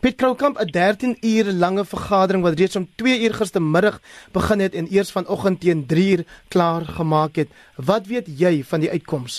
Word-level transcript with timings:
Piet 0.00 0.16
Kroukamp 0.16 0.56
'n 0.56 0.70
13 0.72 1.16
uur 1.20 1.44
lange 1.44 1.84
vergadering 1.84 2.42
wat 2.42 2.58
reeds 2.58 2.76
om 2.76 2.86
2 2.96 3.20
uur 3.24 3.34
gistermiddag 3.34 3.96
begin 4.32 4.60
het 4.60 4.74
en 4.74 4.86
eers 4.90 5.12
vanoggend 5.12 5.60
teen 5.60 5.86
3 5.86 6.10
uur 6.12 6.24
klaar 6.48 6.84
gemaak 6.98 7.34
het. 7.36 7.48
Wat 7.76 8.06
weet 8.06 8.26
jy 8.42 8.62
van 8.70 8.80
die 8.80 8.90
uitkoms? 8.90 9.34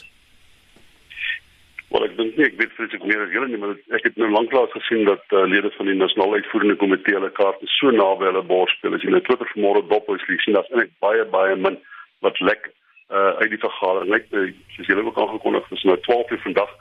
Wel 1.89 2.05
ek 2.05 2.13
dink 2.17 2.37
nie 2.37 2.45
ek 2.45 2.59
weet 2.59 2.75
presies 2.75 3.07
meer 3.09 3.23
as 3.25 3.33
julle 3.33 3.47
nie, 3.47 3.57
maar 3.57 3.73
ek 3.97 4.03
het 4.03 4.15
nou 4.21 4.29
lanklaas 4.29 4.71
gesien 4.77 5.01
dat 5.05 5.25
uh, 5.33 5.47
lede 5.49 5.71
van 5.77 5.89
die 5.89 5.97
nasionale 5.97 6.37
uitvoerende 6.37 6.77
komitee 6.83 7.17
hulle 7.17 7.31
kaarte 7.41 7.65
so 7.79 7.89
naby 7.89 8.29
hulle 8.29 8.45
bors 8.53 8.77
speel. 8.77 8.93
As 8.93 9.01
jy 9.01 9.09
net 9.09 9.25
Twitter 9.25 9.49
vanmôre 9.55 9.81
dop 9.89 10.13
is, 10.13 10.29
sien 10.45 10.53
dat 10.53 10.69
eintlik 10.69 10.93
baie 11.01 11.25
baie 11.25 11.55
min 11.55 11.81
wat 12.21 12.37
lek 12.39 12.69
uh, 13.09 13.33
uit 13.41 13.49
die 13.49 13.63
vergadering. 13.65 14.13
Net 14.13 14.29
uh, 14.29 14.53
soos 14.77 14.93
julle 14.93 15.09
ook 15.09 15.21
aangekondig 15.25 15.65
het, 15.65 15.77
is 15.79 15.89
nou 15.89 15.97
12 16.05 16.31
uur 16.37 16.45
vandag 16.45 16.77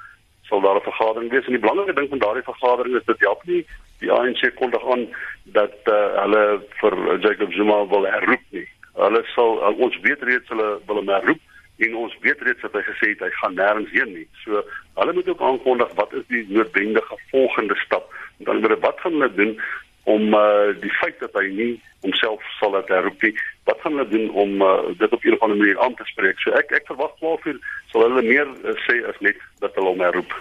sal 0.51 0.61
daar 0.61 0.81
'n 0.81 0.89
vergadering 0.91 1.31
wees 1.31 1.47
en 1.47 1.57
die 1.57 1.67
belangrike 1.67 1.95
ding 1.99 2.09
van 2.09 2.23
daardie 2.25 2.51
vergadering 2.53 2.97
is 2.97 3.09
dat 3.11 3.27
help 3.27 3.45
nie 3.45 3.63
die 4.03 4.13
ANC 4.13 4.43
kondig 4.55 4.85
aan 4.93 5.07
dat 5.45 5.77
uh, 5.85 5.97
hulle 6.23 6.43
vir 6.81 6.95
Jacob 7.21 7.53
Zuma 7.53 7.87
wil 7.87 8.07
herroep 8.07 8.45
nie. 8.51 8.67
Hulle 8.95 9.23
sal 9.35 9.61
uh, 9.61 9.79
ons 9.79 9.99
weet 10.07 10.23
reeds 10.23 10.49
hulle 10.49 10.69
wil 10.87 11.01
hom 11.03 11.13
herroep 11.15 11.41
en 11.87 11.97
ons 11.97 12.17
weet 12.25 12.41
reeds 12.47 12.65
dat 12.67 12.77
hy 12.77 12.83
gesê 12.89 13.13
het 13.13 13.23
hy 13.25 13.31
gaan 13.41 13.55
nêrens 13.59 13.93
heen 13.97 14.13
nie. 14.15 14.27
So 14.45 14.65
hulle 15.01 15.17
moet 15.17 15.29
ook 15.29 15.45
aankondig 15.51 15.95
wat 16.01 16.17
is 16.19 16.27
die 16.33 16.45
noodwendige 16.49 17.21
volgende 17.31 17.77
stap. 17.85 18.11
Dan 18.39 18.63
hulle 18.65 18.81
wat 18.81 19.01
gaan 19.01 19.19
hulle 19.19 19.33
doen 19.35 19.55
om 20.05 20.35
uh, 20.35 20.73
die 20.81 20.93
feit 21.01 21.19
dat 21.21 21.35
hy 21.39 21.47
nie 21.53 21.73
homself 22.01 22.45
sal 22.59 22.73
laat 22.73 22.89
herroep 22.89 23.23
nie. 23.23 23.35
Wat 23.69 23.81
gaan 23.83 23.99
hulle 23.99 24.09
doen 24.09 24.31
om 24.31 24.63
uh, 24.65 24.71
dit 24.99 25.13
op 25.13 25.25
'n 25.25 25.37
of 25.37 25.43
ander 25.45 25.57
manier 25.57 25.81
aan 25.81 25.95
te 25.95 26.05
spreek? 26.05 26.41
So 26.41 26.51
ek 26.57 26.73
ek 26.73 26.87
verwag 26.87 27.13
12 27.19 27.45
uur 27.45 27.59
sal 27.93 28.07
hulle 28.09 28.23
meer 28.23 28.49
uh, 28.49 28.77
sê 28.87 29.05
as 29.09 29.21
net 29.21 29.37
dat 29.61 29.75
hulle 29.75 29.93
hom 29.93 30.01
herroep. 30.01 30.33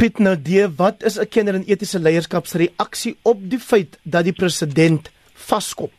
Piet 0.00 0.18
Nadee, 0.18 0.68
wat 0.76 1.02
is 1.02 1.18
'n 1.20 1.28
kinder 1.28 1.54
en 1.54 1.64
etiese 1.68 1.98
leierskap 1.98 2.46
se 2.46 2.58
reaksie 2.58 3.18
op 3.22 3.38
die 3.40 3.60
feit 3.60 3.98
dat 4.02 4.24
die 4.24 4.32
president 4.32 5.12
vaskop? 5.34 5.92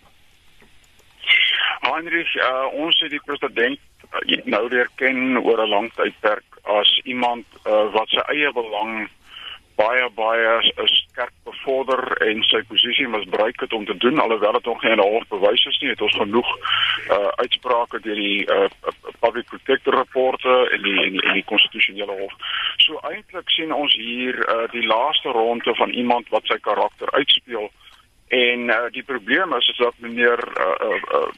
Heinrich, 1.81 2.35
uh, 2.35 2.65
ons 2.73 2.99
het 2.99 3.11
die 3.11 3.21
president 3.25 3.79
uh, 4.13 4.45
nou 4.45 4.69
weer 4.69 4.89
ken 4.95 5.37
oor 5.37 5.61
'n 5.61 5.69
lang 5.69 5.93
tydperk 5.93 6.43
as 6.63 7.01
iemand 7.03 7.45
uh, 7.65 7.93
wat 7.93 8.09
sy 8.09 8.21
eie 8.33 8.51
belang 8.53 9.09
baie 9.75 10.09
baie 10.15 10.71
sterk 10.85 11.33
bevorder 11.43 12.01
en 12.27 12.43
sy 12.43 12.61
posisie 12.69 13.07
misbruik 13.07 13.59
het 13.59 13.73
om 13.73 13.85
te 13.85 13.97
doen 13.97 14.19
alhoewel 14.19 14.57
dit 14.57 14.65
nog 14.65 14.83
nie 14.83 14.91
en 14.91 15.03
half 15.03 15.27
bewys 15.33 15.65
is 15.65 15.79
nie 15.81 15.89
het 15.89 16.01
ons 16.01 16.17
genoeg 16.17 16.49
uh, 16.57 17.27
uitsprake 17.43 17.99
deur 18.05 18.15
die 18.15 18.45
uh, 18.45 18.67
public 19.19 19.47
protector 19.49 19.93
rapporte 19.93 20.55
en 20.71 20.81
die 20.87 20.97
en 21.05 21.17
die, 21.17 21.27
die 21.33 21.45
konstitusionele 21.51 22.17
hof. 22.23 22.33
So 22.77 22.99
eintlik 23.11 23.49
sien 23.49 23.73
ons 23.73 23.95
hier 23.95 24.37
uh, 24.47 24.65
die 24.71 24.85
laaste 24.87 25.29
ronde 25.35 25.75
van 25.75 25.95
iemand 26.03 26.29
wat 26.29 26.49
sy 26.49 26.59
karakter 26.59 27.11
uitspeel 27.11 27.69
en 28.31 28.69
uh, 28.69 28.83
die 28.91 29.03
probleem 29.03 29.53
is 29.59 29.69
is 29.69 29.77
dat 29.77 29.95
meneer 29.99 30.39
uh, 30.57 30.75
uh, 30.89 30.99
uh, 31.19 31.29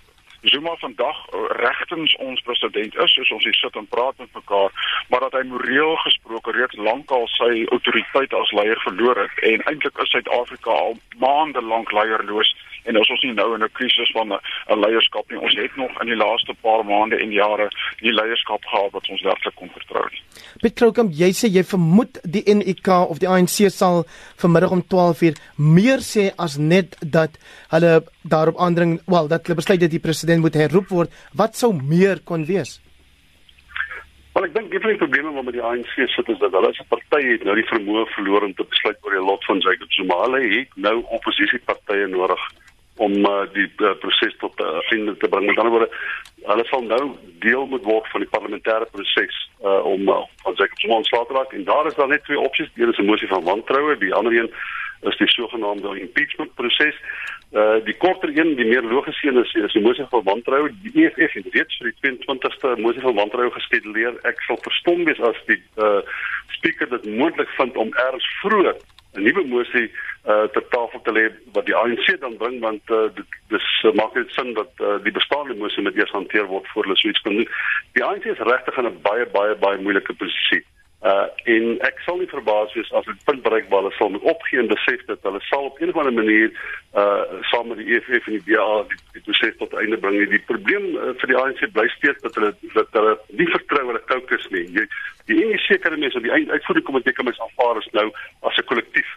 Zuma 0.44 0.76
vandag 0.76 1.18
regtens 1.56 2.16
ons 2.16 2.42
president 2.44 2.96
is, 2.96 3.14
soos 3.16 3.30
ons 3.32 3.46
hier 3.48 3.56
sit 3.56 3.78
en 3.80 3.86
praat 3.88 4.18
met 4.20 4.34
mekaar, 4.36 4.74
maar 5.10 5.20
dat 5.20 5.34
hy 5.38 5.44
moreel 5.48 5.96
gesproke 6.04 6.52
reeds 6.52 6.76
lankal 6.76 7.28
sy 7.38 7.66
autoriteit 7.72 8.34
as 8.34 8.52
leier 8.52 8.80
verloor 8.86 9.18
het 9.26 9.44
en 9.52 9.66
eintlik 9.72 9.98
is 10.04 10.14
Suid-Afrika 10.16 10.72
al 10.72 10.98
maande 11.20 11.62
lank 11.62 11.92
leierloos 11.92 12.54
en 12.90 12.98
ons 13.00 13.10
is 13.16 13.24
nie 13.24 13.34
nou 13.34 13.54
in 13.56 13.64
'n 13.64 13.72
krisis 13.72 14.12
van 14.12 14.34
'n 14.34 14.80
leierskap 14.80 15.30
nie. 15.30 15.40
Ons 15.40 15.56
het 15.56 15.76
nog 15.76 16.02
in 16.02 16.08
die 16.08 16.16
laaste 16.16 16.54
paar 16.62 16.86
maande 16.86 17.18
en 17.20 17.32
jare 17.32 17.70
die 18.00 18.12
leierskap 18.12 18.66
gehad 18.66 18.92
wat 18.92 19.10
ons 19.10 19.22
werklik 19.22 19.56
kon 19.56 19.70
vertrou. 19.70 20.08
Piet 20.62 20.76
Kroukamp, 20.76 21.12
jy 21.14 21.32
sê 21.32 21.48
jy 21.48 21.64
vermoed 21.64 22.20
die 22.24 22.44
NEK 22.54 22.88
of 22.88 23.20
die 23.20 23.28
ANC 23.28 23.70
sal 23.72 24.06
vanmiddag 24.36 24.72
om 24.72 24.84
12:00 24.88 25.40
meer 25.56 26.00
sê 26.00 26.32
as 26.38 26.58
net 26.58 26.96
dat 27.00 27.32
hulle 27.70 28.04
daarop 28.22 28.58
aandring, 28.58 29.02
wel 29.06 29.28
dat 29.28 29.46
hulle 29.46 29.56
besluit 29.56 29.80
dat 29.80 29.92
die 29.92 30.00
president 30.00 30.42
moet 30.42 30.54
herroep 30.54 30.90
word. 30.90 31.12
Wat 31.34 31.56
sou 31.56 31.74
meer 31.74 32.20
kon 32.24 32.46
wees? 32.46 32.83
Wel 34.44 34.52
ek 34.52 34.58
dink 34.60 34.74
een 34.74 34.82
van 34.82 34.92
die 34.92 35.00
probleme 35.00 35.32
wat 35.32 35.44
met 35.48 35.54
die 35.56 35.62
ANC 35.64 35.92
sit 36.12 36.28
is 36.28 36.40
dat 36.40 36.52
hulle 36.52 36.68
as 36.68 36.80
'n 36.80 36.88
party 36.92 37.22
het 37.28 37.44
nou 37.44 37.56
die 37.56 37.70
vermoë 37.72 38.06
verloor 38.16 38.44
om 38.44 38.54
te 38.54 38.66
besluit 38.70 38.98
oor 39.02 39.16
die 39.16 39.28
lot 39.28 39.46
van 39.46 39.60
Jacob 39.60 39.92
Zuma. 39.92 40.18
Hulle 40.24 40.42
het 40.58 40.76
nou 40.76 40.98
oppositiepartye 41.18 42.08
nodig 42.08 42.42
om 42.98 43.14
uh, 43.26 43.46
die 43.54 43.70
uh, 43.78 43.94
proses 44.04 44.36
tot 44.38 44.60
'n 44.60 44.64
uh, 44.64 44.92
einde 44.92 45.18
te 45.18 45.28
bring. 45.28 45.46
Met 45.46 45.58
ander 45.58 45.72
woorde, 45.72 45.90
hulle 46.44 46.66
sal 46.66 46.84
nou 46.84 47.16
deel 47.40 47.66
moet 47.68 47.84
word 47.84 48.08
van 48.12 48.20
die 48.20 48.30
parlementêre 48.36 48.88
proses 48.92 49.50
uh, 49.64 49.86
om 49.86 50.02
uh, 50.10 50.20
van 50.44 50.54
Jacob 50.60 50.80
Zuma 50.80 50.96
ontslae 50.96 51.26
te 51.26 51.34
raak. 51.34 51.52
En 51.54 51.64
daar 51.64 51.86
is 51.86 51.96
dan 51.96 52.10
net 52.10 52.24
twee 52.24 52.40
opsies. 52.40 52.72
Die 52.74 52.84
een 52.84 52.92
is 52.92 52.98
'n 52.98 53.06
mosie 53.06 53.28
van 53.28 53.44
wantroue, 53.44 53.98
die 53.98 54.14
ander 54.14 54.34
een 54.36 54.52
is 55.10 55.18
die 55.18 55.28
sogenaamde 55.28 56.00
impeachment 56.00 56.54
proses. 56.56 56.96
Uh 57.52 57.78
die 57.86 57.98
korter 57.98 58.32
een, 58.34 58.56
die 58.56 58.66
meer 58.66 58.82
logiese 58.82 59.28
een 59.28 59.38
is 59.44 59.54
is 59.54 59.76
die 59.78 59.82
mosie 59.82 60.06
van 60.10 60.24
wantroue. 60.24 60.72
Die 60.84 61.06
EFF 61.06 61.34
het 61.34 61.54
reeds 61.58 61.78
vir 61.78 61.92
die 61.92 62.16
22ste 62.16 62.74
mosie 62.82 63.02
van 63.02 63.20
wantroue 63.20 63.52
geskeduleer. 63.52 64.18
Ek 64.30 64.42
sal 64.48 64.58
verstom 64.66 65.06
wees 65.10 65.22
as 65.22 65.38
die 65.52 65.62
uh 65.78 66.02
spreker 66.58 66.90
dit 66.90 67.06
moontlik 67.20 67.50
vind 67.60 67.78
om 67.78 67.94
eers 68.06 68.28
vroeg 68.42 68.74
'n 68.74 69.22
nuwe 69.22 69.44
mosie 69.46 69.88
uh 70.26 70.48
ter 70.56 70.66
tafel 70.74 71.02
te 71.02 71.12
lê 71.12 71.30
wat 71.54 71.66
die 71.66 71.76
ANC 71.76 72.20
dan 72.20 72.38
bring 72.38 72.60
want 72.60 72.82
uh, 72.90 73.10
dit 73.16 73.40
dis 73.54 73.70
uh, 73.86 73.94
maak 73.94 74.14
dit 74.14 74.30
sin 74.34 74.54
dat 74.54 74.72
uh, 74.80 74.98
die 75.04 75.12
bestaande 75.12 75.54
mosie 75.54 75.84
met 75.84 75.96
eers 75.96 76.12
hanteer 76.12 76.46
word 76.46 76.68
voor 76.74 76.84
hulle 76.84 76.98
so 76.98 77.10
iets 77.10 77.22
kan 77.22 77.36
doen. 77.36 77.50
Die 77.94 78.04
ANC 78.04 78.26
is 78.26 78.46
regtig 78.50 78.78
in 78.78 78.88
'n 78.90 79.02
baie 79.02 79.26
baie 79.26 79.56
baie 79.56 79.82
moeilike 79.82 80.14
posisie. 80.14 80.64
Uh 81.04 81.28
en 81.52 81.66
ek 81.84 81.98
sal 82.06 82.16
nie 82.16 82.30
verbaas 82.32 82.72
wees 82.78 82.92
as 82.96 83.04
dit 83.10 83.24
punt 83.28 83.42
bereik 83.44 83.66
waar 83.68 83.82
hulle 83.84 83.96
sal 83.98 84.12
moet 84.14 84.28
opgee 84.34 84.62
en 84.62 84.70
besef 84.72 85.02
dat 85.10 85.26
hulle 85.28 85.42
sal 85.50 85.66
op 85.68 85.82
'n 85.82 85.92
of 85.92 85.98
ander 86.00 86.16
manier 86.16 86.48
uh 87.02 87.42
saam 87.50 87.68
met 87.68 87.82
die 87.82 87.90
EFF 87.96 88.28
en 88.28 88.38
die 88.38 88.46
DA 88.48 88.86
die, 88.88 89.00
die 89.18 89.24
proses 89.26 89.58
tot 89.58 89.74
einde 89.74 89.98
bring. 89.98 90.30
Die 90.30 90.48
probleem 90.52 90.86
uh, 90.96 91.12
vir 91.20 91.28
die 91.34 91.38
ANC 91.42 91.60
bly 91.76 91.88
steeds 91.98 92.24
dat 92.24 92.40
hulle 92.40 92.54
dat 92.74 92.88
hulle 92.96 93.18
nie 93.36 93.50
vertrou 93.52 93.84
hulle 93.90 94.04
kokes 94.14 94.48
nie. 94.56 94.64
Jy 94.78 94.88
die 95.28 95.44
enige 95.44 95.64
sekere 95.68 96.00
mense 96.00 96.18
op 96.18 96.24
die 96.24 96.32
uitvoerende 96.32 96.88
komitee 96.88 97.14
kan 97.14 97.28
mens 97.28 97.44
aanvaar 97.48 97.84
as 97.84 97.92
nou 98.00 98.08
as 98.48 98.58
'n 98.58 98.70
kollektief 98.72 99.10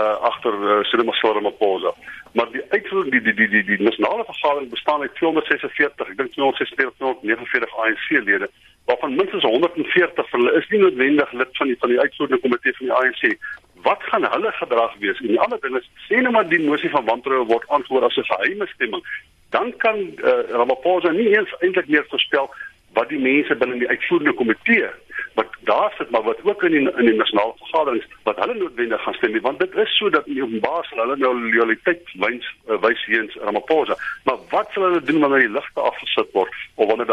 uh 0.00 0.16
agter 0.30 0.54
uh, 0.54 0.84
Cyril 0.88 1.12
Ramaphosa. 1.22 1.92
Maar 2.32 2.48
die 2.52 2.64
uitvoering 2.68 3.12
die 3.12 3.22
die 3.22 3.34
die 3.34 3.48
die, 3.48 3.64
die 3.64 3.84
nasionale 3.84 4.24
vergadering 4.24 4.70
bestaan 4.70 5.00
uit 5.00 5.14
246, 5.14 6.08
ek 6.08 6.16
dink 6.16 6.32
246 6.32 6.96
249 6.98 7.76
ANC-lede 7.84 8.48
waarvan 8.84 9.14
minstens 9.14 9.42
140 9.42 10.30
van 10.30 10.40
hulle 10.40 10.58
is 10.58 10.68
nie 10.68 10.80
noodwendig 10.80 11.32
lid 11.32 11.56
van 11.56 11.66
die 11.66 11.76
van 11.78 11.88
die 11.88 12.00
uitvoerende 12.00 12.40
komitee 12.40 12.76
van 12.76 12.86
die 12.86 12.94
ANC. 12.94 13.38
Wat 13.82 14.02
gaan 14.02 14.24
hulle 14.24 14.52
gedrag 14.52 14.94
wees? 14.98 15.20
En 15.20 15.26
die 15.26 15.40
ander 15.40 15.60
ding 15.60 15.76
is 15.76 15.88
sê 16.08 16.20
nou 16.20 16.32
maar 16.32 16.48
die 16.48 16.64
mosie 16.64 16.90
van 16.90 17.04
wantroue 17.04 17.46
word 17.46 17.68
antwoord 17.68 18.04
as 18.04 18.16
'n 18.16 18.30
geheime 18.32 18.66
stemming, 18.66 19.04
dan 19.50 19.76
kan 19.76 19.98
uh, 19.98 20.32
Ramaphosa 20.48 21.10
nie 21.10 21.36
eens 21.36 21.54
eintlik 21.60 21.88
meer 21.88 22.06
voorspel 22.08 22.50
wat 22.94 23.08
die 23.08 23.18
mense 23.18 23.56
binne 23.60 23.78
die 23.78 23.88
uitvoerende 23.88 24.32
komitee 24.32 24.88
wat 25.34 25.50
daar 25.68 25.94
sit 25.98 26.10
maar 26.10 26.22
wat 26.22 26.42
ook 26.42 26.62
in 26.62 26.70
die, 26.70 26.82
in 27.00 27.06
die 27.10 27.14
nasionale 27.14 27.54
vergaderings 27.58 28.06
wat 28.22 28.38
hulle 28.42 28.54
noodwendig 28.58 29.02
gaan 29.02 29.14
stem 29.18 29.40
want 29.46 29.58
dit 29.58 29.74
is 29.84 29.96
so 29.98 30.10
dat 30.10 30.26
in 30.26 30.42
openbaar 30.42 30.86
sal 30.88 31.02
hulle 31.02 31.16
nou 31.22 31.32
loyaliteit 31.40 32.14
wys 32.24 32.50
uh, 32.68 32.78
wys 32.86 33.06
weens 33.10 33.38
Ramaphosa 33.46 33.98
maar 34.28 34.38
wat 34.54 34.70
sal 34.72 34.86
hulle 34.88 35.02
doen 35.02 35.20
wanneer 35.24 35.46
die 35.46 35.54
ligte 35.56 35.86
afgesit 35.90 36.30
word 36.38 36.54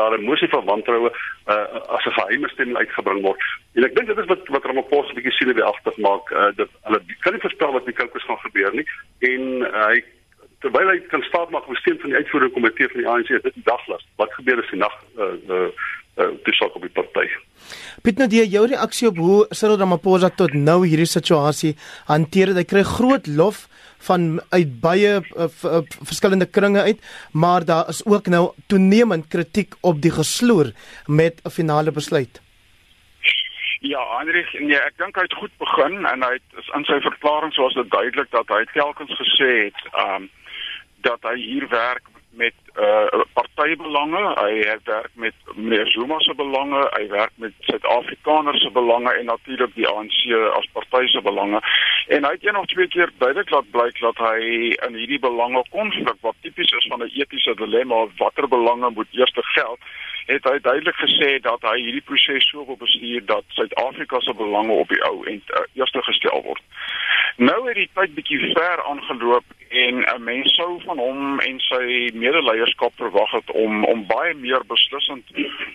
daar 0.02 0.18
'n 0.18 0.30
mosie 0.30 0.50
van 0.50 0.66
wantroue 0.66 1.12
uh, 1.48 1.66
as 1.96 2.06
'n 2.06 2.18
geheime 2.20 2.50
stemming 2.50 2.78
uitgebring 2.78 3.22
word. 3.22 3.42
En 3.74 3.84
ek 3.84 3.96
dink 3.96 4.08
dit 4.08 4.18
is 4.18 4.32
wat 4.34 4.48
wat 4.48 4.66
Ramaphosa 4.66 5.14
bietjie 5.14 5.32
sien 5.32 5.54
wie 5.54 5.64
agter 5.64 5.94
maak 5.98 6.32
uh, 6.32 6.50
dat 6.56 6.70
hulle 6.88 7.02
kan 7.20 7.34
nie 7.34 7.42
voorspel 7.42 7.72
wat 7.72 7.86
met 7.86 7.96
Kokos 7.96 8.26
gaan 8.26 8.46
gebeur 8.48 8.74
nie. 8.74 8.88
En 9.20 9.42
uh, 9.62 9.86
hy 9.86 10.04
terwyl 10.62 10.92
hy 10.94 11.00
kan 11.14 11.24
staat 11.24 11.50
maak 11.50 11.68
op 11.68 11.76
steun 11.76 12.00
van 12.00 12.10
die 12.10 12.18
uitvoerende 12.18 12.54
komitee 12.54 12.88
van 12.88 13.02
die 13.02 13.10
ANC 13.10 13.28
dit 13.28 13.66
daglas. 13.66 14.06
Wat 14.16 14.34
gebeur 14.34 14.62
as 14.62 14.70
die 14.70 14.80
nag 14.80 14.96
uh, 15.18 15.34
uh, 15.50 15.70
uh, 16.22 16.32
dis 16.44 16.62
ook 16.62 16.76
op 16.76 16.82
die 16.82 16.96
party. 17.02 17.28
Piet 18.02 18.22
die 18.30 18.46
jou 18.50 18.68
reaksie 18.68 19.08
op 19.08 19.18
hoe 19.18 19.48
Cyril 19.52 19.78
Ramaphosa 19.78 20.30
tot 20.30 20.54
nou 20.54 20.82
hierdie 20.86 21.10
situasie 21.10 21.76
hanteer. 22.06 22.56
Hy 22.56 22.64
kry 22.64 22.84
groot 22.84 23.28
lof 23.28 23.68
van 24.02 24.42
uit 24.50 24.80
baie 24.82 25.20
uh, 25.22 25.48
uh, 25.48 25.82
verskillende 26.02 26.46
kringe 26.50 26.82
uit, 26.82 27.02
maar 27.34 27.66
daar 27.66 27.90
is 27.90 28.06
ook 28.06 28.28
nou 28.34 28.52
toenemend 28.68 29.28
kritiek 29.28 29.76
op 29.82 30.02
die 30.02 30.12
gesloer 30.12 30.74
met 31.08 31.42
'n 31.46 31.50
finale 31.50 31.92
besluit. 31.92 32.42
Ja, 33.82 34.02
Heinrich, 34.18 34.54
nee, 34.60 34.78
ek 34.78 34.98
dink 34.98 35.16
hy 35.16 35.22
het 35.22 35.34
goed 35.34 35.54
begin 35.58 36.06
en 36.06 36.22
hy 36.22 36.34
het 36.38 36.74
in 36.78 36.84
sy 36.86 37.00
verklaring 37.02 37.54
soos 37.54 37.74
dit 37.74 37.90
duidelik 37.90 38.30
dat 38.32 38.48
hy 38.48 38.66
telkens 38.74 39.14
gesê 39.18 39.50
het, 39.66 39.80
ehm 39.94 40.16
um, 40.16 40.30
dat 41.02 41.24
hy 41.26 41.36
hier 41.36 41.68
werk 41.70 42.11
met 42.32 42.54
uh 42.80 43.24
partybelange, 43.34 44.22
hy 44.40 44.64
werk 44.86 45.10
met 45.14 45.34
meneer 45.56 45.88
Zuma 45.92 46.20
se 46.20 46.34
belange, 46.36 46.82
hy 46.96 47.08
werk 47.08 47.32
met 47.36 47.54
Suid-Afrikaners 47.68 48.62
se 48.62 48.72
belange 48.72 49.14
en 49.14 49.26
natuurlik 49.26 49.76
die 49.76 49.88
ANC 49.88 50.22
as 50.58 50.70
party 50.74 51.08
se 51.08 51.22
belange. 51.22 51.60
En 52.08 52.24
hy 52.26 52.32
het 52.32 52.46
een 52.46 52.58
of 52.58 52.66
twee 52.66 52.88
keer 52.88 53.12
duidelik 53.18 53.50
laat 53.50 53.72
blyk 53.72 54.00
dat 54.00 54.18
hy 54.18 54.40
in 54.88 54.96
hierdie 54.96 55.20
belange 55.20 55.64
konflik 55.70 56.18
wat 56.22 56.40
tipies 56.42 56.72
is 56.72 56.88
van 56.88 57.04
'n 57.04 57.12
etiese 57.12 57.56
dilemma, 57.56 58.06
watter 58.18 58.48
belange 58.48 58.90
moet 58.90 59.08
eers 59.12 59.36
geld 59.36 59.80
het 60.26 60.44
hy 60.44 60.58
duidelik 60.62 60.96
gesê 60.96 61.40
dat 61.42 61.62
hy 61.62 61.78
hierdie 61.82 62.06
proses 62.06 62.50
so 62.50 62.66
wil 62.66 62.78
bestuur 62.78 63.26
dat 63.26 63.44
Suid-Afrika 63.58 64.20
se 64.20 64.34
belange 64.34 64.72
op 64.72 64.90
die 64.90 65.02
ou 65.10 65.26
en 65.26 65.42
uh, 65.42 65.64
eerste 65.74 66.04
gestel 66.04 66.44
word. 66.44 66.62
Nou 67.38 67.68
het 67.68 67.76
die 67.76 67.90
tyd 67.94 68.14
bietjie 68.16 68.40
ver 68.54 68.84
aangeloop 68.84 69.44
en 69.70 70.04
'n 70.04 70.24
mens 70.24 70.56
sou 70.56 70.82
van 70.86 70.98
hom 70.98 71.40
en 71.40 71.60
sy 71.60 72.12
medeleierskap 72.14 72.94
verwag 72.96 73.32
het 73.32 73.52
om 73.52 73.86
om 73.86 74.06
baie 74.06 74.34
meer 74.34 74.66
beslissend 74.68 75.26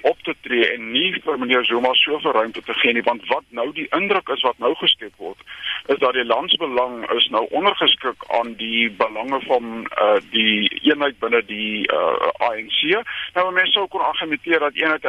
op 0.02 0.18
te 0.22 0.34
tree 0.40 0.66
en 0.74 0.92
nie 0.92 1.12
vir 1.24 1.38
meneer 1.38 1.64
Zuma 1.64 1.92
soveel 1.92 2.32
ruimte 2.32 2.62
te 2.62 2.74
gee 2.74 2.92
nie 2.92 3.02
want 3.02 3.26
wat 3.26 3.44
nou 3.48 3.72
die 3.72 3.88
indruk 3.90 4.28
is 4.28 4.42
wat 4.42 4.58
nou 4.58 4.74
geskep 4.74 5.16
word 5.16 5.35
is 5.86 5.98
dat 5.98 6.12
die 6.12 6.24
landsbelang 6.24 7.10
is 7.10 7.28
nou 7.28 7.46
ondergeskik 7.50 8.24
aan 8.26 8.54
die 8.54 8.90
belange 8.90 9.40
van 9.46 9.64
uh, 10.02 10.16
die 10.30 10.68
eenheid 10.82 11.18
binne 11.18 11.42
die 11.46 11.86
uh, 11.92 12.30
ANC. 12.48 12.80
Nou 13.34 13.52
mense 13.52 13.72
sou 13.72 13.86
kon 13.88 14.00
argumenteer 14.00 14.58
dat 14.58 14.74
eenheid 14.74 15.04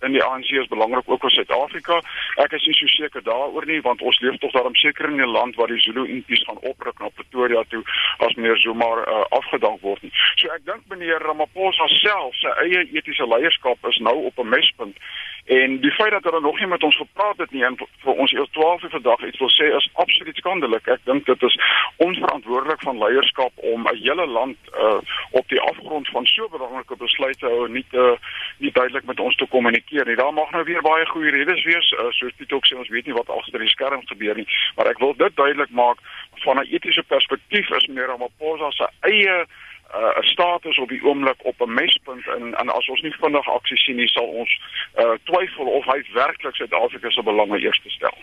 in 0.00 0.12
die 0.12 0.22
ANC 0.24 0.50
is 0.62 0.70
belangrik 0.70 1.08
ook 1.10 1.20
vir 1.26 1.34
Suid-Afrika. 1.34 2.00
Ek 2.44 2.54
is 2.58 2.66
nie 2.66 2.76
so 2.78 2.86
seker 2.94 3.24
daaroor 3.26 3.66
nie 3.66 3.80
want 3.86 4.02
ons 4.02 4.20
leef 4.20 4.38
tog 4.42 4.54
daarom 4.56 4.74
seker 4.74 5.10
in 5.10 5.20
'n 5.20 5.34
land 5.36 5.56
waar 5.56 5.72
die 5.72 5.80
Zulu 5.80 6.06
impies 6.06 6.44
gaan 6.46 6.62
opruk 6.72 6.98
na 6.98 7.08
Pretoria 7.08 7.62
toe 7.68 7.82
as 8.18 8.34
meneer 8.34 8.58
Zuma 8.58 8.90
uh, 8.96 9.24
afgedank 9.28 9.80
word 9.80 10.02
nie. 10.02 10.12
So 10.36 10.48
ek 10.54 10.64
dink 10.64 10.86
meneer 10.88 11.18
Ramaphosa 11.18 11.88
self 11.88 12.34
sy 12.34 12.54
eie 12.64 12.86
etiese 12.92 13.26
leierskap 13.26 13.78
is 13.88 13.98
nou 13.98 14.16
op 14.30 14.38
'n 14.38 14.48
mespunt 14.48 14.96
en 15.44 15.80
die 15.80 15.90
feit 15.90 16.10
dat 16.10 16.24
hulle 16.24 16.40
nog 16.40 16.58
nie 16.58 16.66
met 16.66 16.82
ons 16.82 16.96
gepraat 16.96 17.38
het 17.38 17.50
nie 17.50 17.64
en 17.64 17.76
vir 17.76 18.12
ons 18.12 18.32
eers 18.32 18.50
12 18.50 18.82
uur 18.82 18.90
vandag 18.90 19.24
iets 19.26 19.38
wil 19.38 19.52
sê 19.54 19.70
is 19.76 19.88
absoluut 19.92 20.36
skandelik. 20.36 20.86
Ek 20.86 21.04
dink 21.04 21.26
dit 21.26 21.42
is 21.42 21.56
onverantwoordelik 21.96 22.82
van 22.82 22.98
leierskap 22.98 23.52
om 23.54 23.86
'n 23.88 23.96
hele 23.96 24.26
land 24.26 24.56
uh, 24.74 25.00
op 25.30 25.48
die 25.48 25.60
afgrond 25.60 26.08
van 26.08 26.26
so 26.26 26.48
belangrike 26.48 26.96
besluite 26.96 27.46
hou 27.46 27.66
en 27.66 27.72
nie 27.72 27.86
te 27.90 28.18
nie 28.58 28.72
duidelik 28.72 29.04
met 29.04 29.20
ons 29.20 29.36
te 29.36 29.46
kommunikeer 29.46 30.06
nie. 30.06 30.16
Daar 30.16 30.32
mag 30.32 30.50
nou 30.50 30.64
weer 30.64 30.82
baie 30.82 31.06
goeie 31.06 31.30
redes 31.30 31.64
wees, 31.64 31.90
uh, 31.92 32.10
soos 32.10 32.32
Piet 32.36 32.52
ook 32.52 32.66
sê 32.66 32.76
ons 32.76 32.88
weet 32.88 33.06
nie 33.06 33.14
wat 33.14 33.28
agter 33.28 33.58
die 33.58 33.68
skerm 33.68 34.06
gebeur 34.06 34.36
nie, 34.36 34.46
maar 34.76 34.86
ek 34.86 34.98
wil 34.98 35.14
dit 35.16 35.36
duidelik 35.36 35.70
maak 35.70 35.98
van 36.44 36.58
'n 36.58 36.68
etiese 36.70 37.02
perspektief 37.02 37.70
is 37.70 37.86
meneer 37.86 38.06
Ramaphosa 38.06 38.70
se 38.70 38.88
eie 39.00 39.46
uh, 39.94 40.18
'n 40.20 40.22
status 40.22 40.78
op 40.78 40.88
die 40.88 41.02
oomblik 41.04 41.40
op 41.42 41.60
'n 41.60 41.74
mespunt 41.74 42.26
en 42.26 42.54
en 42.54 42.68
as 42.68 42.88
ons 42.88 43.02
nie 43.02 43.14
vinnig 43.20 43.48
aksie 43.48 43.76
sien 43.76 43.96
nie 43.96 44.08
sal 44.08 44.26
ons 44.26 44.50
uh, 44.98 45.14
twyfel 45.24 45.66
of 45.66 45.84
hy 45.84 45.98
werklik 46.12 46.54
Suid-Afrika 46.56 47.10
se 47.10 47.22
belange 47.22 47.58
eers 47.60 47.80
te 47.82 47.90
stel. 47.90 48.16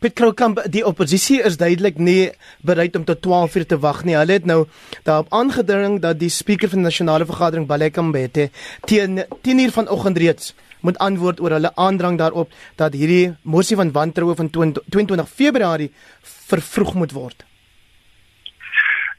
Piet 0.00 0.14
Kroukamp, 0.14 0.62
die 0.70 0.86
oppositie 0.86 1.42
is 1.42 1.56
duidelik 1.56 1.98
nie 1.98 2.30
bereid 2.62 2.96
om 2.96 3.04
tot 3.04 3.22
12 3.22 3.54
uur 3.54 3.66
te 3.66 3.78
wag 3.78 4.04
nie. 4.04 4.16
Hulle 4.16 4.32
het 4.32 4.44
nou 4.44 4.66
daarop 5.02 5.32
aangedring 5.32 6.00
dat 6.00 6.18
die 6.18 6.28
spreker 6.28 6.68
van 6.68 6.78
die 6.78 6.88
nasionale 6.88 7.26
vergadering 7.26 7.66
Baleka 7.66 8.02
Mbete 8.02 8.50
teen 8.84 9.24
10 9.42 9.58
uur 9.58 9.70
vanoggend 9.70 10.18
reeds 10.18 10.54
moet 10.80 10.98
antwoord 10.98 11.40
oor 11.40 11.50
hulle 11.50 11.72
aandrang 11.74 12.18
daarop 12.18 12.52
dat 12.74 12.92
hierdie 12.92 13.34
mosie 13.42 13.76
van 13.76 13.92
wantroue 13.92 14.34
van 14.34 14.50
22 14.50 15.28
Februarie 15.28 15.92
vervroeg 16.22 16.94
moet 16.94 17.12
word. 17.12 17.49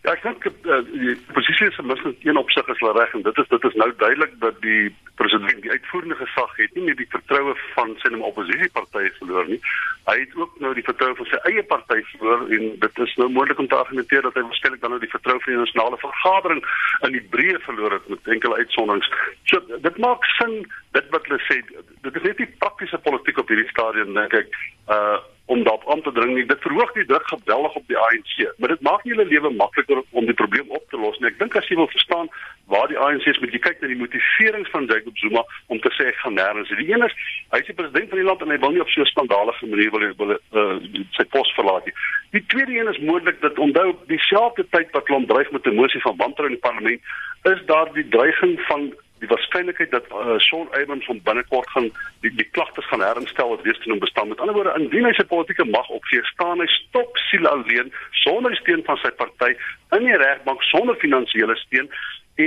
Ja, 0.01 0.15
ek 0.15 0.23
dink 0.25 0.45
uh, 0.49 0.79
die 0.89 1.13
posisie 1.35 1.67
is 1.69 1.77
misluk 1.85 2.23
een 2.25 2.39
opsig 2.39 2.65
is 2.73 2.79
hulle 2.81 2.95
reg 2.97 3.11
en 3.13 3.21
dit 3.21 3.37
is 3.37 3.49
dit 3.51 3.65
is 3.69 3.75
nou 3.77 3.89
duidelik 3.99 4.31
dat 4.41 4.55
die 4.63 4.89
president 5.19 5.61
die 5.61 5.69
uitvoerende 5.69 6.15
gesag 6.17 6.55
het 6.57 6.73
nie 6.73 6.87
net 6.87 6.97
die 6.97 7.09
vertroue 7.11 7.53
van 7.75 7.91
sy 8.01 8.09
nem 8.09 8.23
oppositiepartye 8.25 9.11
verloor 9.19 9.51
nie. 9.51 9.59
Hy 10.07 10.15
het 10.23 10.33
ook 10.39 10.55
nou 10.63 10.71
die 10.73 10.85
vertroue 10.87 11.13
van 11.19 11.29
sy 11.29 11.37
eie 11.51 11.63
party 11.69 11.99
verloor 12.15 12.47
en 12.57 12.65
dit 12.81 13.01
is 13.05 13.13
nou 13.21 13.27
moontlik 13.29 13.61
om 13.61 13.69
te 13.69 13.77
argumenteer 13.77 14.25
dat 14.25 14.39
hy 14.39 14.43
waarskynlik 14.47 14.81
dan 14.81 14.95
nou 14.95 15.01
die 15.03 15.11
vertroue 15.11 15.43
van 15.43 15.53
die 15.53 15.61
nasionale 15.61 15.99
vergadering 16.01 16.63
in 17.05 17.17
die 17.19 17.25
breë 17.35 17.61
verloor 17.67 17.97
het 17.99 18.07
met 18.09 18.31
enkele 18.37 18.57
uitsonderings. 18.63 19.11
So 19.53 19.61
dit 19.85 20.01
maak 20.01 20.25
sin 20.39 20.63
dit 20.97 21.13
wat 21.13 21.29
hulle 21.29 21.43
sê 21.45 21.59
dit 21.61 22.09
is 22.09 22.25
net 22.25 22.41
nie 22.41 22.49
praktiese 22.63 22.97
politiek 23.05 23.37
op 23.37 23.53
hierdie 23.53 23.69
stadium 23.69 24.17
dink 24.17 24.33
ek 24.41 24.57
uh 24.89 25.21
om 25.51 25.63
daarop 25.63 25.89
aan 25.91 26.01
te 26.01 26.11
dring 26.11 26.33
nie. 26.35 26.45
Dit 26.47 26.63
verhoog 26.63 26.91
die 26.95 27.05
druk 27.05 27.27
geweldig 27.27 27.75
op 27.75 27.87
die 27.91 27.97
ANC, 27.97 28.33
maar 28.57 28.71
dit 28.73 28.83
maak 28.87 29.03
nie 29.03 29.13
hulle 29.13 29.27
lewe 29.27 29.51
makliker 29.59 29.99
om 30.09 30.25
die 30.29 30.37
probleem 30.41 30.69
op 30.77 30.85
te 30.89 30.99
los 31.01 31.19
nie. 31.19 31.27
Ek 31.31 31.39
dink 31.41 31.57
as 31.59 31.67
jy 31.67 31.75
wil 31.79 31.89
verstaan 31.91 32.31
waar 32.71 32.87
die 32.87 32.99
ANC 32.99 33.27
is, 33.27 33.39
moet 33.43 33.55
jy 33.55 33.59
kyk 33.65 33.81
na 33.81 33.89
die 33.91 33.99
motiverings 33.99 34.71
van 34.71 34.87
Jacob 34.91 35.17
Zuma 35.19 35.43
om 35.73 35.81
te 35.83 35.91
sê 35.97 36.07
ek 36.11 36.21
gaan 36.23 36.37
nêrens. 36.39 36.71
Die 36.79 36.87
een 36.93 37.03
is 37.07 37.17
hy 37.51 37.59
is 37.59 37.67
die 37.67 37.77
president 37.81 38.13
van 38.13 38.21
die 38.21 38.27
land 38.29 38.45
en 38.45 38.55
hy 38.55 38.59
wil 38.63 38.75
nie 38.75 38.83
op 38.85 38.93
so 38.95 39.03
'n 39.03 39.11
skandalige 39.11 39.71
manier 39.73 39.91
wil, 39.91 40.07
wil 40.21 40.31
uh, 40.37 40.77
sy 41.19 41.27
pos 41.35 41.51
verlaat 41.59 41.85
nie. 41.85 41.95
Die 42.37 42.45
tweede 42.53 42.77
een 42.79 42.93
is 42.93 43.03
moontlik 43.11 43.41
dat 43.41 43.59
onthou 43.59 43.91
dieselfde 44.07 44.67
tyd 44.71 44.95
wat 44.95 45.07
hulle 45.11 45.27
dryf 45.27 45.51
met 45.51 45.67
'n 45.67 45.75
mosie 45.75 46.01
van 46.07 46.15
wantroue 46.23 46.49
in 46.49 46.59
die 46.59 46.67
parlement, 46.67 47.01
is 47.43 47.59
daar 47.65 47.91
die 47.93 48.07
dreiging 48.07 48.55
van 48.71 48.93
waarskynlikheid 49.51 49.91
dat 49.91 50.05
uh, 50.11 50.39
Shaun 50.39 50.67
Abrams 50.71 51.05
van 51.05 51.21
binnekort 51.23 51.69
gaan 51.69 51.91
die 52.21 52.31
die 52.35 52.47
klagtes 52.51 52.87
gaan 52.87 53.01
herinstel 53.01 53.49
wat 53.49 53.61
weer 53.61 53.77
te 53.79 53.89
noem 53.89 53.99
bestaan. 53.99 54.27
Met 54.27 54.39
ander 54.39 54.55
woorde, 54.55 54.73
indien 54.79 55.05
hy 55.05 55.13
sy 55.13 55.23
politieke 55.23 55.65
mag 55.65 55.89
opgee, 55.89 56.23
staan 56.23 56.59
hy 56.59 56.67
stop 56.67 57.17
siel 57.17 57.47
alleen 57.47 57.93
sonder 58.23 58.55
steun 58.55 58.83
van 58.85 58.97
sy 58.97 59.11
party 59.11 59.53
in 59.97 60.07
die 60.07 60.17
regbank 60.17 60.63
sonder 60.63 60.95
finansiële 60.95 61.55
steun 61.65 61.91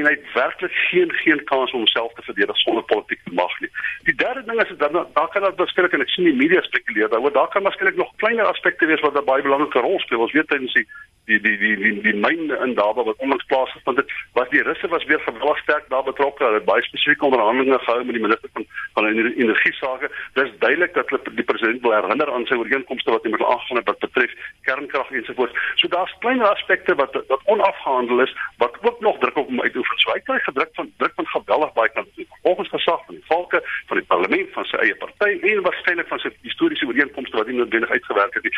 en 0.00 0.08
hy 0.08 0.14
het 0.16 0.32
werklik 0.34 0.72
geen 0.90 1.12
geen 1.22 1.44
kans 1.44 1.72
om 1.72 1.78
homself 1.84 2.12
te 2.14 2.22
verdedig 2.22 2.56
sonder 2.56 2.84
politieke 2.84 3.32
mag 3.32 3.60
nie. 3.60 3.70
Die 4.08 4.14
derde 4.14 4.44
ding 4.44 4.62
is 4.62 4.76
dat 4.78 4.92
daar 4.92 5.28
kan 5.28 5.42
dat 5.42 5.56
beskryf 5.56 5.92
en 5.92 6.04
ek 6.06 6.12
sien 6.14 6.24
die 6.30 6.40
media 6.42 6.62
spekuleer 6.62 7.08
daaroor, 7.08 7.32
daar 7.32 7.48
kan 7.48 7.62
waarskynlik 7.62 7.96
nog 7.96 8.12
kleiner 8.16 8.44
aspekte 8.44 8.86
wees 8.86 9.00
wat 9.00 9.18
'n 9.18 9.24
baie 9.24 9.42
belangrike 9.42 9.80
rol 9.80 10.00
speel. 10.00 10.20
Ons 10.20 10.32
weet 10.32 10.48
tydens 10.48 10.72
die 10.72 10.86
die 11.26 11.40
die 11.40 11.56
die 11.56 11.76
die, 11.76 11.92
die 12.04 12.14
myne 12.14 12.56
in 12.64 12.74
Daba 12.74 13.02
wat 13.04 13.16
onlangs 13.24 13.46
plaasgevind 13.48 13.96
het, 13.96 14.10
was 14.32 14.48
die 14.48 14.62
russe 14.62 14.88
was 14.88 15.04
weer 15.04 15.20
geweldig 15.20 15.58
sterk 15.58 15.88
daar 15.88 16.04
betrokke. 16.04 16.44
Hulle 16.44 16.60
het 16.60 16.68
baie 16.68 16.82
spesifieke 16.82 17.24
onderhandelinge 17.24 17.78
gehou 17.78 18.04
met 18.04 18.14
die 18.14 18.22
minister 18.22 18.50
van 18.52 18.66
van 18.94 19.06
energie 19.06 19.72
sake. 19.72 20.10
Dis 20.32 20.52
duidelik 20.58 20.94
dat 20.94 21.08
hulle 21.08 21.34
die 21.38 21.48
president 21.50 21.80
wil 21.82 21.96
herinner 21.96 22.32
aan 22.32 22.46
sy 22.46 22.58
ooreenkomste 22.60 23.10
wat 23.10 23.24
hy 23.24 23.32
met 23.32 23.40
hulle 23.40 23.52
aangegaan 23.52 23.80
het 23.80 23.90
wat 23.92 24.04
betref 24.04 24.36
kernkrag 24.68 25.10
ensovoorts. 25.10 25.64
So 25.80 25.88
daar's 25.88 26.14
klein 26.18 26.42
aspekte 26.42 26.94
wat 27.00 27.16
wat 27.28 27.48
onafgehandel 27.56 28.20
is 28.26 28.36
wat 28.58 28.76
ook 28.82 29.00
nog 29.00 29.18
druk 29.18 29.36
op 29.36 29.48
hom 29.48 29.64
uitoefen. 29.84 29.98
So 30.00 30.12
hy 30.12 30.20
kry 30.24 30.38
gedruk 30.44 30.72
van 30.74 30.92
druk 30.98 31.14
van 31.14 31.26
geweldig 31.26 31.72
baie 31.72 31.90
kante. 31.92 32.26
Volgens 32.42 32.68
gesag 32.68 33.04
van 33.06 33.14
die 33.14 33.24
volke 33.28 33.60
van 33.88 33.96
die 33.98 34.06
parlement 34.06 34.48
van 34.52 34.64
sy 34.64 34.76
eie 34.76 34.96
party 34.96 35.30
en 35.50 35.62
waarskynlik 35.62 36.08
van 36.08 36.18
sy 36.18 36.32
historiese 36.42 36.86
ooreenkomste 36.86 37.36
wat 37.36 37.46
nie 37.46 37.58
noodwendig 37.58 37.90
uitgewerk 37.90 38.34
het 38.34 38.44
nie. 38.44 38.54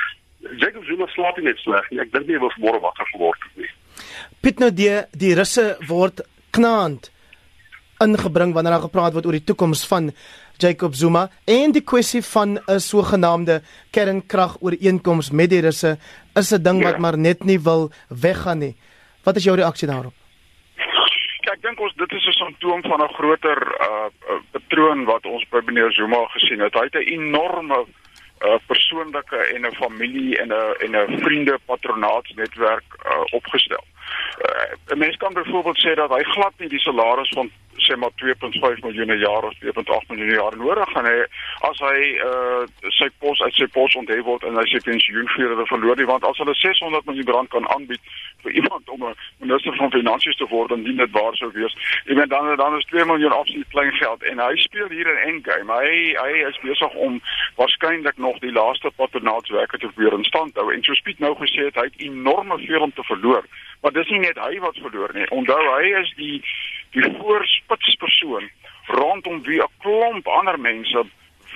Jacob 0.56 0.84
Zuma 0.84 1.06
slaap 1.06 1.38
net 1.38 1.58
sleg 1.58 1.90
nie. 1.90 2.00
Ek 2.00 2.12
dink 2.12 2.26
nie 2.26 2.38
hy 2.38 2.40
wil 2.44 2.56
môre 2.62 2.80
wakker 2.80 3.06
geword 3.12 3.42
het 3.48 3.62
nie. 3.62 3.70
Piet 4.40 4.58
nou 4.62 4.70
die 4.70 4.92
die 5.12 5.34
russe 5.34 5.76
word 5.88 6.24
knaand 6.56 7.10
ingebring 8.04 8.52
wanneer 8.52 8.76
daar 8.76 8.88
gepraat 8.88 9.14
word 9.16 9.26
oor 9.26 9.38
die 9.38 9.46
toekoms 9.46 9.86
van 9.88 10.10
Jacob 10.60 10.94
Zuma 10.96 11.26
en 11.48 11.72
die 11.72 11.84
kwessie 11.84 12.22
van 12.22 12.58
'n 12.58 12.80
sogenaamde 12.80 13.62
kernkrag 13.90 14.56
ooreenkoms 14.60 15.30
met 15.30 15.50
die 15.50 15.60
russe 15.60 15.98
is 16.34 16.52
'n 16.52 16.62
ding 16.62 16.80
ja. 16.80 16.90
wat 16.90 16.98
maar 16.98 17.18
net 17.18 17.44
nie 17.44 17.60
wil 17.60 17.90
weggaan 18.08 18.58
nie. 18.58 18.76
Wat 19.24 19.36
is 19.36 19.44
jou 19.44 19.56
reaksie 19.56 19.88
daarop? 19.88 20.14
Dink 21.76 21.88
ons 21.92 22.08
dit 22.08 22.12
is 22.16 22.26
'n 22.26 22.32
simptoom 22.32 22.82
van 22.82 23.02
'n 23.02 23.14
groter 23.14 23.60
uh, 23.80 24.08
uh 24.32 24.40
patroon 24.50 25.04
wat 25.04 25.26
ons 25.26 25.44
by 25.48 25.60
meneer 25.64 25.92
Zuma 25.92 26.24
gesien 26.32 26.60
het. 26.60 26.74
Hy 26.74 26.88
het 26.88 26.94
'n 26.94 27.12
enorme 27.18 27.84
uh, 27.84 28.56
persoonlike 28.66 29.36
en 29.36 29.66
'n 29.66 29.74
familie 29.74 30.38
en 30.38 30.48
'n 30.48 30.74
en 30.84 30.96
'n 30.96 31.20
vriende 31.20 31.58
patronaatsnetwerk 31.66 32.88
uh, 33.04 33.20
opgestel. 33.30 33.84
Uh, 34.40 34.94
'n 34.94 34.98
Mens 34.98 35.16
kan 35.16 35.32
byvoorbeeld 35.32 35.78
sê 35.78 35.94
dat 35.94 36.10
hy 36.10 36.22
glad 36.22 36.52
nie 36.58 36.68
die 36.68 36.80
salaris 36.80 37.28
van 37.28 37.50
sê 37.84 37.96
maar 37.96 38.14
2.5 38.22 38.82
miljoen 38.84 39.18
jaar 39.18 39.44
of 39.44 39.54
2.8 39.64 40.08
miljoen 40.08 40.34
jaar 40.40 40.56
nodig. 40.56 40.92
Gaan 40.92 41.08
hê 41.08 41.24
as 41.70 41.78
hy 41.78 41.98
uh 42.28 42.90
sy 42.98 43.08
pos 43.18 43.40
uit 43.40 43.54
sy 43.54 43.66
pos 43.66 43.94
onthef 43.94 44.24
word 44.24 44.44
en 44.46 44.56
hy 44.56 44.66
sy 44.70 44.80
pensioen 44.84 45.28
vir 45.34 45.50
hulle 45.52 45.66
verloor 45.66 45.96
nie 45.96 46.08
want 46.08 46.24
as 46.24 46.38
hulle 46.42 46.54
600 46.54 47.06
miljoen 47.06 47.32
rand 47.36 47.50
kan 47.50 47.68
aanbied 47.74 48.00
vir 48.42 48.52
iemand 48.60 48.88
om 48.88 49.04
'n 49.04 49.14
minister 49.44 49.76
van 49.76 49.90
finansies 49.90 50.36
te 50.36 50.46
word 50.48 50.68
dan 50.68 50.82
dien 50.82 50.96
dit 50.96 51.10
waar 51.10 51.36
sou 51.36 51.50
wees. 51.52 51.76
Ek 52.06 52.16
meen 52.16 52.28
dan 52.28 52.56
dan 52.56 52.76
is 52.78 52.84
2 52.84 53.04
miljoen 53.04 53.32
absoluut 53.32 53.68
klein 53.68 53.92
geld. 53.92 54.22
En 54.22 54.38
hy 54.38 54.56
speel 54.56 54.88
hier 54.88 55.08
'n 55.08 55.28
endgame. 55.28 55.72
Hy 55.72 56.16
hy 56.24 56.32
is 56.48 56.58
besig 56.62 56.92
om 56.94 57.20
waarskynlik 57.56 58.16
nog 58.16 58.38
die 58.38 58.52
laaste 58.52 58.90
patronaatswerke 58.96 59.78
te 59.78 59.88
probeer 59.88 60.18
in 60.18 60.24
stand 60.24 60.54
hou. 60.54 60.72
En 60.72 60.82
so 60.82 60.94
speed 60.94 61.18
nou 61.18 61.34
gesê 61.34 61.64
het 61.64 61.74
hy 61.74 61.82
het 61.90 62.00
enorme 62.00 62.58
veel 62.58 62.80
om 62.80 62.92
te 62.92 63.02
verloor. 63.02 63.44
Maar 63.80 63.92
dis 63.92 64.08
nie 64.08 64.18
net 64.18 64.38
hy 64.38 64.58
wat 64.58 64.78
verloor 64.82 65.10
nie. 65.14 65.30
Onthou 65.30 65.62
hy 65.76 66.00
is 66.00 66.12
die 66.16 66.42
die 66.96 67.12
voorspitspersoon 67.20 68.50
rondom 68.86 69.42
wie 69.42 69.60
'n 69.62 69.72
klomp 69.82 70.26
ander 70.28 70.58
mense 70.58 71.04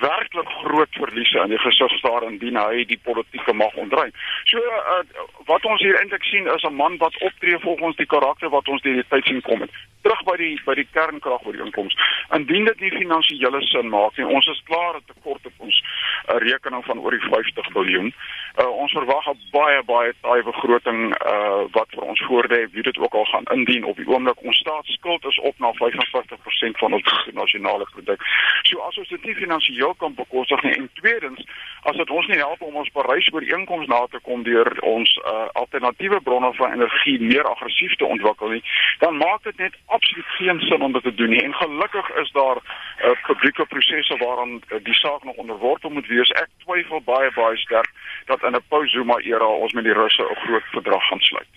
werklik 0.01 0.49
groot 0.63 0.89
verliese 0.91 1.39
in 1.43 1.49
die 1.53 1.59
gesig 1.61 1.91
staar 1.99 2.23
indien 2.23 2.57
hy 2.57 2.85
die 2.89 2.99
politieke 3.03 3.53
mag 3.53 3.75
ontruim. 3.83 4.11
So 4.49 4.57
uh, 4.57 5.01
wat 5.49 5.65
ons 5.65 5.81
hier 5.85 5.99
eintlik 5.99 6.23
sien 6.23 6.49
is 6.55 6.63
'n 6.63 6.75
man 6.75 6.97
wat 6.97 7.17
optree 7.21 7.59
volgens 7.59 7.95
die 7.95 8.09
karakter 8.13 8.49
wat 8.49 8.67
ons 8.67 8.81
deur 8.81 8.97
die 9.01 9.09
tyd 9.09 9.25
sien 9.25 9.41
kom 9.41 9.61
het. 9.61 9.69
Terug 10.01 10.23
by 10.23 10.37
die 10.37 10.55
by 10.65 10.75
die 10.75 10.87
kernkrag 10.91 11.45
oor 11.45 11.57
die 11.57 11.65
inkomste. 11.65 12.01
Indien 12.37 12.65
dit 12.65 12.79
nie 12.79 12.91
finansiële 12.91 13.61
sin 13.61 13.89
maak 13.89 14.17
nie, 14.17 14.25
ons 14.25 14.47
is 14.47 14.63
klaar 14.65 14.93
het 14.93 15.07
tekort 15.07 15.45
op 15.45 15.53
ons 15.57 15.83
uh, 15.83 16.37
rekening 16.37 16.85
van 16.85 16.99
oor 16.99 17.11
die 17.11 17.27
50 17.29 17.73
miljard. 17.73 18.13
Uh, 18.59 18.67
ons 18.67 18.91
verwag 18.91 19.27
'n 19.31 19.39
baie 19.51 19.83
baie 19.83 20.13
taai 20.21 20.43
begroting 20.43 21.15
uh, 21.25 21.63
wat 21.71 21.87
vir 21.95 22.03
ons 22.03 22.21
voordê, 22.27 22.67
wie 22.71 22.83
dit 22.83 22.97
ook 22.97 23.13
al 23.13 23.25
gaan 23.25 23.47
indien 23.55 23.83
op 23.83 23.95
die 23.95 24.07
oomblik 24.07 24.43
ons 24.43 24.57
staatsskuld 24.57 25.25
is 25.25 25.39
op 25.39 25.55
na 25.59 25.71
55% 25.73 26.77
van 26.83 26.93
ons 26.93 27.29
nasionale 27.33 27.87
produk. 27.93 28.19
So 28.61 28.79
as 28.79 28.97
ons 28.97 29.07
dit 29.07 29.23
nie 29.23 29.35
finansiëel 29.35 29.93
kan 29.95 30.13
bekostig 30.13 30.61
nie 30.63 30.73
en 30.73 30.89
tweedens 30.93 31.45
as 31.81 31.95
dit 31.95 32.09
ons 32.09 32.27
nie 32.27 32.37
help 32.37 32.61
om 32.61 32.75
ons 32.75 32.89
Parys 32.89 33.29
ooreenkoms 33.31 33.87
na 33.87 34.05
te 34.11 34.19
kom 34.27 34.43
deur 34.43 34.69
ons 34.81 35.15
uh, 35.23 35.47
alternatiewe 35.61 36.21
bronne 36.21 36.53
van 36.53 36.73
energie 36.73 37.17
meer 37.21 37.47
aggressief 37.47 37.95
te 37.95 38.05
ontwikkel 38.05 38.49
nie, 38.49 38.63
dan 38.99 39.17
maak 39.17 39.43
dit 39.43 39.57
net 39.57 39.77
absoluut 39.85 40.29
geen 40.37 40.59
sin 40.67 40.81
om 40.81 40.91
dit 40.91 41.03
te 41.03 41.15
doen 41.15 41.29
nie. 41.29 41.41
En 41.43 41.55
gelukkig 41.55 42.09
is 42.23 42.31
daar 42.31 42.59
uh, 42.59 43.15
publieke 43.27 43.65
prosesse 43.65 44.17
waaraan 44.17 44.59
uh, 44.59 44.83
die 44.83 44.97
saak 44.99 45.23
nog 45.23 45.35
onderworpe 45.35 45.89
moet 45.89 46.07
wees. 46.07 46.35
Ek 46.43 46.51
twyfel 46.65 47.01
baie 47.07 47.31
baie 47.35 47.57
sterk 47.57 47.89
dat 48.25 48.40
in 48.43 48.55
'n 48.55 48.63
post-Zuma 48.69 49.19
era 49.19 49.45
ons 49.45 49.73
met 49.73 49.83
die 49.83 49.93
Russe 49.93 50.23
'n 50.23 50.35
groot 50.45 50.67
verdrag 50.71 51.03
gaan 51.09 51.19
sluit. 51.19 51.47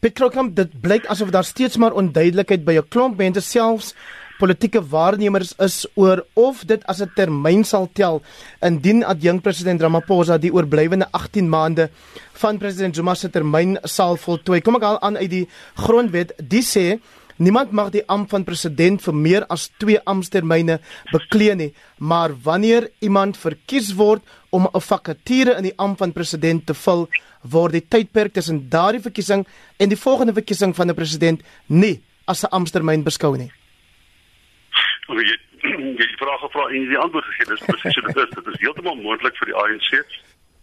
Piet 0.00 0.14
Krokam, 0.14 0.54
dit 0.54 0.80
blyk 0.80 1.06
asof 1.06 1.30
daar 1.30 1.44
steeds 1.44 1.76
maar 1.76 1.92
onduidelikheid 1.92 2.64
by 2.64 2.72
'n 2.76 2.88
klomp 2.88 3.16
mense 3.16 3.40
selfs 3.40 3.94
politieke 4.38 4.82
waarnemers 4.84 5.54
is 5.64 5.84
oor 5.96 6.22
of 6.34 6.64
dit 6.68 6.82
as 6.86 7.00
'n 7.00 7.10
termyn 7.16 7.64
sal 7.64 7.88
tel 7.92 8.22
indien 8.60 9.04
adjunk 9.04 9.42
president 9.42 9.80
Ramaphosa 9.80 10.38
die 10.38 10.52
oorblywende 10.52 11.08
18 11.10 11.48
maande 11.48 11.90
van 12.32 12.58
president 12.58 12.94
Zuma 12.94 13.14
se 13.14 13.30
termyn 13.30 13.78
sal 13.82 14.16
voltooi. 14.16 14.60
Kom 14.60 14.76
ek 14.76 14.82
al 14.82 15.00
aan 15.00 15.16
uit 15.16 15.30
die 15.30 15.48
grondwet, 15.74 16.32
die 16.36 16.62
sê 16.62 17.00
niemand 17.36 17.72
mag 17.72 17.90
die 17.94 18.02
ampt 18.08 18.30
van 18.30 18.44
president 18.44 19.02
vir 19.02 19.14
meer 19.14 19.46
as 19.52 19.68
2 19.82 20.00
amptetermyne 20.04 20.78
beklee 21.12 21.54
nie, 21.54 21.72
maar 21.98 22.34
wanneer 22.44 22.90
iemand 23.00 23.36
verkies 23.36 23.94
word 23.94 24.22
om 24.50 24.66
'n 24.66 24.80
vakature 24.80 25.56
in 25.56 25.62
die 25.62 25.76
ampt 25.76 25.98
van 25.98 26.12
president 26.12 26.66
te 26.66 26.74
vul, 26.74 27.08
word 27.42 27.72
die 27.72 27.86
tydperk 27.88 28.32
tussen 28.32 28.68
daardie 28.68 29.00
verkiesing 29.00 29.46
en 29.78 29.88
die 29.88 29.98
volgende 29.98 30.32
verkiesing 30.32 30.74
van 30.74 30.88
'n 30.90 30.94
president 30.94 31.42
nie 31.66 32.00
as 32.26 32.42
'n 32.42 32.50
amptetermyn 32.50 33.04
beskou 33.04 33.36
nie. 33.36 33.50
Jy 35.08 35.36
jy 36.00 36.06
vra 36.18 36.36
gevra 36.38 36.68
en 36.68 36.88
die 36.88 36.98
antwoord 36.98 37.24
gegee. 37.24 37.54
Dis 37.54 37.66
presies 37.66 37.94
so 37.94 38.00
dit 38.06 38.16
is. 38.16 38.30
Dit 38.34 38.46
is 38.46 38.60
heeltemal 38.60 38.96
moontlik 38.96 39.36
vir 39.36 39.46
die 39.46 39.56
ANC 39.56 40.06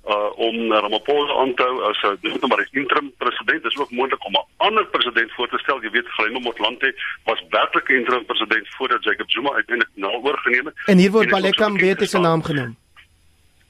uh 0.08 0.30
om 0.48 0.56
Ramaphosa 0.72 1.34
aan 1.42 1.54
te 1.56 1.64
hou 1.64 1.84
as 1.90 2.02
'n 2.04 2.18
dis 2.22 2.34
net 2.34 2.48
maar 2.48 2.60
'n 2.60 2.78
interim 2.82 3.12
president. 3.18 3.64
Dis 3.64 3.78
ook 3.78 3.92
moontlik 3.92 4.26
om 4.26 4.34
'n 4.34 4.46
ander 4.58 4.86
president 4.86 5.32
voor 5.32 5.50
te 5.50 5.58
stel. 5.58 5.82
Jy 5.82 5.90
weet 5.90 6.08
Glenn 6.08 6.42
Motlanthe 6.42 6.90
was 7.24 7.44
werklik 7.50 7.90
interim 7.90 8.26
president 8.26 8.68
voordat 8.78 9.04
Jacob 9.04 9.30
Zuma 9.32 9.54
uiteindelik 9.54 9.94
na 9.96 10.08
oorgeneem 10.08 10.66
het. 10.66 10.76
En 10.86 10.98
hier 10.98 11.12
word 11.12 11.30
Baleka 11.30 11.70
Mbete 11.70 12.06
se 12.06 12.20
naam 12.20 12.44
genoem. 12.44 12.78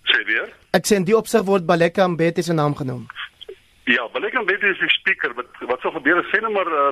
Sê 0.04 0.26
weer? 0.26 0.50
Ek 0.72 0.86
sê 0.86 0.96
in 0.96 1.04
die 1.04 1.18
opsig 1.18 1.44
word 1.44 1.66
Baleka 1.66 2.08
Mbete 2.08 2.42
se 2.42 2.54
naam 2.54 2.76
genoem 2.76 3.08
Ja, 3.86 4.08
Baleka 4.08 4.42
Mbete 4.42 4.68
is 4.68 4.80
die 4.80 4.90
speaker 4.90 5.34
wat 5.36 5.48
wat 5.68 5.82
sou 5.84 5.92
gebeur 5.92 6.22
as 6.22 6.30
sê 6.32 6.40
nou 6.40 6.54
maar 6.56 6.70
uh 6.72 6.92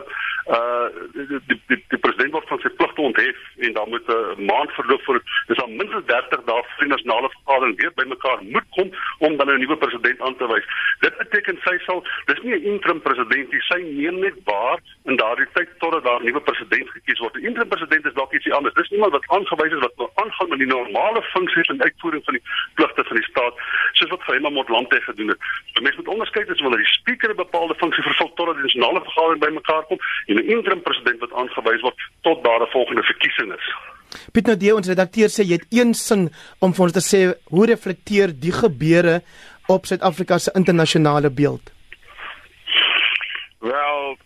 uh 0.51 0.87
die 1.15 1.55
die, 1.69 1.77
die 1.87 1.99
president 2.03 2.33
word 2.35 2.49
van 2.49 2.59
sy 2.59 2.71
pligte 2.75 3.05
onthef 3.07 3.37
en 3.63 3.77
dan 3.77 3.93
moet 3.93 4.09
'n 4.11 4.43
maand 4.49 4.73
verloop 4.75 5.05
vir 5.07 5.21
dis 5.47 5.61
al 5.63 5.71
minstens 5.71 6.05
30 6.09 6.43
dae 6.49 6.63
vir 6.67 6.83
die 6.83 6.91
nasionale 6.91 7.29
vergadering 7.35 7.77
weer 7.79 7.93
bymekaar 7.95 8.43
moet 8.43 8.67
kom 8.75 8.91
om 9.19 9.37
dan 9.37 9.51
'n 9.53 9.59
nuwe 9.63 9.77
president 9.77 10.21
aan 10.21 10.35
te 10.35 10.47
wys. 10.51 10.67
Dit 10.99 11.17
beteken 11.17 11.59
sy 11.63 11.77
sal 11.85 12.03
dis 12.25 12.41
nie 12.43 12.55
'n 12.59 12.67
interim 12.73 13.01
president 13.01 13.51
nie, 13.51 13.61
sy 13.71 13.79
neem 13.79 14.19
net 14.19 14.35
waar 14.43 14.79
in 15.05 15.15
daardie 15.15 15.47
tyd 15.53 15.69
totdat 15.79 16.03
daar 16.03 16.19
'n 16.19 16.25
nuwe 16.25 16.41
president 16.41 16.89
gekies 16.89 17.19
word. 17.19 17.35
'n 17.35 17.45
Interim 17.45 17.69
president 17.69 18.05
is 18.05 18.19
dalk 18.19 18.33
ietsie 18.33 18.53
anders. 18.53 18.75
Dis 18.75 18.91
iemand 18.91 19.11
wat 19.11 19.27
aangewys 19.27 19.71
is 19.71 19.85
wat 19.87 19.95
nou 19.95 20.09
aangaan 20.15 20.49
met 20.49 20.59
die 20.59 20.67
normale 20.75 21.21
funksies 21.21 21.71
en 21.71 21.83
uitvoering 21.83 22.23
van 22.23 22.33
die 22.33 22.43
pligte 22.75 23.03
van 23.03 23.15
die 23.15 23.29
staat, 23.31 23.55
soos 23.93 24.09
wat 24.09 24.23
Gema 24.23 24.49
Motlanthe 24.49 25.01
gedoen 25.01 25.27
het. 25.27 25.39
So 25.73 25.81
mense 25.81 25.97
moet 25.97 26.13
onderskei 26.13 26.45
tussen 26.45 26.80
die 26.81 26.91
speaker 26.97 27.31
'n 27.31 27.43
bepaalde 27.43 27.75
funksie 27.81 28.03
vervul 28.03 28.31
totdat 28.35 28.59
die 28.59 28.67
nasionale 28.67 29.01
vergadering 29.07 29.41
bymekaar 29.45 29.83
kom 29.89 29.99
en 30.27 30.35
'n 30.37 30.49
interim 30.55 30.81
president 30.81 31.19
wat 31.23 31.33
aangewys 31.39 31.85
word 31.87 31.97
tot 32.21 32.43
daar 32.43 32.61
'n 32.61 32.73
volgende 32.77 33.03
verkiesing 33.03 33.53
is. 33.59 33.67
Piet 34.33 34.59
die 34.59 34.75
ons 34.75 34.87
redakteur 34.87 35.29
sê 35.29 35.43
jy 35.43 35.57
het 35.59 35.67
een 35.69 35.93
sin 35.93 36.29
om 36.59 36.73
vir 36.73 36.83
ons 36.83 36.93
te 36.93 37.03
sê 37.11 37.19
hoe 37.53 37.65
reflekteer 37.65 38.33
die 38.45 38.51
gebeure 38.51 39.21
op 39.67 39.85
Suid-Afrika 39.85 40.37
se 40.37 40.51
internasionale 40.55 41.29
beeld? 41.29 41.71
Wel, 43.59 44.17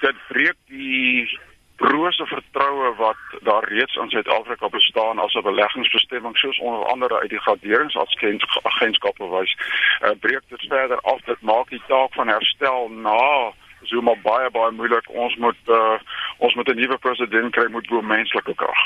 dit 0.00 0.16
breek 0.28 0.56
die 0.68 1.38
brose 1.76 2.26
vertroue 2.26 2.94
wat 2.96 3.16
daar 3.42 3.68
reeds 3.68 3.96
in 3.96 4.10
Suid-Afrika 4.10 4.68
bestaan 4.68 5.18
as 5.18 5.34
'n 5.34 5.42
beleggingsbestemming 5.42 6.36
soos 6.36 6.58
onder 6.58 6.84
andere 6.84 7.20
uit 7.20 7.30
die 7.30 7.40
graderingsagentskappe 7.40 9.28
wys. 9.28 9.56
Uh, 10.02 10.10
breek 10.20 10.42
dit 10.48 10.64
verder 10.68 11.00
af 11.00 11.20
dit 11.20 11.40
maak 11.40 11.68
die 11.68 11.82
taak 11.86 12.12
van 12.12 12.28
herstel 12.28 12.88
na 12.88 13.52
Zuma 13.82 14.14
baie 14.22 14.50
baie 14.50 14.70
moeilik. 14.70 15.08
Ons 15.08 15.36
moet 15.36 15.62
uh, 15.66 15.98
ons 16.38 16.54
moet 16.54 16.68
'n 16.68 16.76
nuwe 16.76 16.98
president 16.98 17.52
kry 17.52 17.70
met 17.70 17.86
bo 17.86 18.02
menslike 18.02 18.54
krag. 18.54 18.82